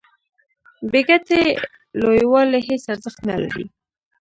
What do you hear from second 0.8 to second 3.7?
بې ګټې لویوالي هیڅ ارزښت نلري.